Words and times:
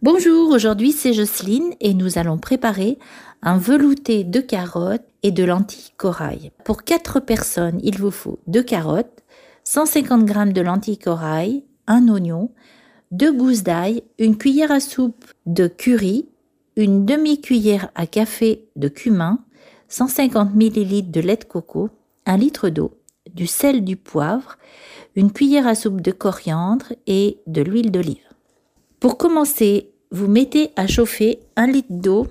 Bonjour, 0.00 0.50
aujourd'hui 0.50 0.92
c'est 0.92 1.12
Jocelyne 1.12 1.74
et 1.80 1.92
nous 1.92 2.18
allons 2.18 2.38
préparer 2.38 3.00
un 3.42 3.58
velouté 3.58 4.22
de 4.22 4.38
carottes 4.38 5.02
et 5.24 5.32
de 5.32 5.42
lentilles 5.42 5.90
corail. 5.96 6.52
Pour 6.64 6.84
4 6.84 7.18
personnes, 7.18 7.80
il 7.82 7.98
vous 7.98 8.12
faut 8.12 8.38
2 8.46 8.62
carottes, 8.62 9.24
150 9.64 10.28
g 10.28 10.52
de 10.52 10.60
lentilles 10.60 10.98
corail, 10.98 11.64
un 11.88 12.06
oignon, 12.06 12.52
2 13.10 13.32
gousses 13.32 13.64
d'ail, 13.64 14.04
une 14.20 14.38
cuillère 14.38 14.70
à 14.70 14.78
soupe 14.78 15.24
de 15.46 15.66
curry, 15.66 16.28
une 16.76 17.04
demi-cuillère 17.04 17.90
à 17.96 18.06
café 18.06 18.68
de 18.76 18.86
cumin, 18.86 19.40
150 19.88 20.54
ml 20.54 21.10
de 21.10 21.20
lait 21.20 21.38
de 21.38 21.42
coco, 21.42 21.90
1 22.24 22.36
litre 22.36 22.68
d'eau, 22.68 22.92
du 23.34 23.48
sel, 23.48 23.82
du 23.82 23.96
poivre, 23.96 24.58
une 25.16 25.32
cuillère 25.32 25.66
à 25.66 25.74
soupe 25.74 26.02
de 26.02 26.12
coriandre 26.12 26.92
et 27.08 27.40
de 27.48 27.62
l'huile 27.62 27.90
d'olive. 27.90 28.27
Pour 29.00 29.16
commencer, 29.16 29.90
vous 30.10 30.26
mettez 30.26 30.70
à 30.74 30.88
chauffer 30.88 31.38
un 31.56 31.68
litre 31.68 31.88
d'eau 31.90 32.26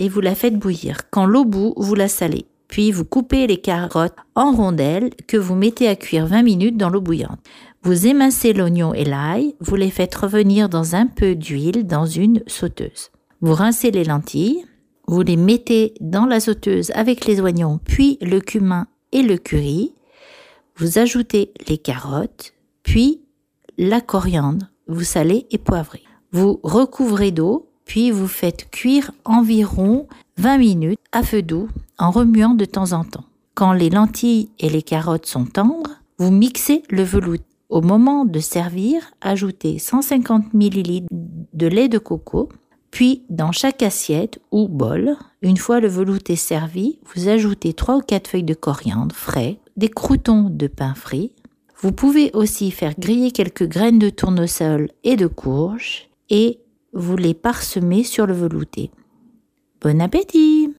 et 0.00 0.08
vous 0.08 0.20
la 0.20 0.34
faites 0.34 0.58
bouillir. 0.58 1.08
Quand 1.10 1.24
l'eau 1.24 1.44
bout, 1.44 1.72
vous 1.76 1.94
la 1.94 2.08
salez. 2.08 2.46
Puis 2.66 2.90
vous 2.90 3.04
coupez 3.04 3.46
les 3.46 3.60
carottes 3.60 4.16
en 4.34 4.52
rondelles 4.52 5.10
que 5.28 5.36
vous 5.36 5.54
mettez 5.54 5.86
à 5.86 5.94
cuire 5.94 6.26
20 6.26 6.42
minutes 6.42 6.76
dans 6.76 6.88
l'eau 6.88 7.00
bouillante. 7.00 7.38
Vous 7.84 8.08
émincez 8.08 8.52
l'oignon 8.52 8.92
et 8.92 9.04
l'ail, 9.04 9.54
vous 9.60 9.76
les 9.76 9.90
faites 9.90 10.14
revenir 10.16 10.68
dans 10.68 10.96
un 10.96 11.06
peu 11.06 11.36
d'huile 11.36 11.86
dans 11.86 12.06
une 12.06 12.42
sauteuse. 12.48 13.10
Vous 13.40 13.54
rincez 13.54 13.92
les 13.92 14.02
lentilles, 14.02 14.64
vous 15.06 15.22
les 15.22 15.36
mettez 15.36 15.94
dans 16.00 16.26
la 16.26 16.40
sauteuse 16.40 16.90
avec 16.94 17.26
les 17.26 17.40
oignons, 17.40 17.78
puis 17.84 18.18
le 18.20 18.40
cumin 18.40 18.88
et 19.12 19.22
le 19.22 19.36
curry. 19.36 19.92
Vous 20.76 20.98
ajoutez 20.98 21.52
les 21.68 21.78
carottes, 21.78 22.54
puis 22.82 23.20
la 23.78 24.00
coriandre 24.00 24.66
vous 24.86 25.04
salez 25.04 25.46
et 25.50 25.58
poivrez. 25.58 26.02
Vous 26.32 26.60
recouvrez 26.62 27.30
d'eau, 27.30 27.68
puis 27.84 28.10
vous 28.10 28.28
faites 28.28 28.70
cuire 28.70 29.12
environ 29.24 30.06
20 30.38 30.58
minutes 30.58 31.00
à 31.12 31.22
feu 31.22 31.42
doux 31.42 31.68
en 31.98 32.10
remuant 32.10 32.54
de 32.54 32.64
temps 32.64 32.92
en 32.92 33.04
temps. 33.04 33.24
Quand 33.54 33.72
les 33.72 33.90
lentilles 33.90 34.50
et 34.58 34.68
les 34.68 34.82
carottes 34.82 35.26
sont 35.26 35.46
tendres, 35.46 36.00
vous 36.18 36.30
mixez 36.30 36.82
le 36.90 37.02
velouté. 37.02 37.44
Au 37.68 37.80
moment 37.80 38.24
de 38.24 38.38
servir, 38.40 39.02
ajoutez 39.20 39.78
150 39.78 40.54
ml 40.54 41.06
de 41.52 41.66
lait 41.66 41.88
de 41.88 41.98
coco, 41.98 42.48
puis 42.90 43.24
dans 43.30 43.52
chaque 43.52 43.82
assiette 43.82 44.38
ou 44.52 44.68
bol, 44.68 45.16
une 45.42 45.56
fois 45.56 45.80
le 45.80 45.88
velouté 45.88 46.36
servi, 46.36 47.00
vous 47.14 47.28
ajoutez 47.28 47.72
3 47.72 47.96
ou 47.96 48.00
4 48.00 48.28
feuilles 48.28 48.44
de 48.44 48.54
coriandre 48.54 49.14
frais, 49.14 49.58
des 49.76 49.88
croutons 49.88 50.48
de 50.50 50.68
pain 50.68 50.94
frit, 50.94 51.32
vous 51.84 51.92
pouvez 51.92 52.30
aussi 52.32 52.70
faire 52.70 52.98
griller 52.98 53.30
quelques 53.30 53.68
graines 53.68 53.98
de 53.98 54.08
tournesol 54.08 54.88
et 55.02 55.16
de 55.16 55.26
courge 55.26 56.08
et 56.30 56.58
vous 56.94 57.14
les 57.14 57.34
parsemez 57.34 58.04
sur 58.04 58.26
le 58.26 58.32
velouté. 58.32 58.90
Bon 59.82 60.00
appétit 60.00 60.63